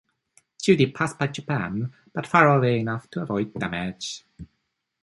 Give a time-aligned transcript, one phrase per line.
[0.59, 4.23] Judy passed by Japan, but far away enough to avoid damage.